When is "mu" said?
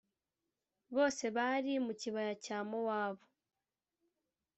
1.85-1.93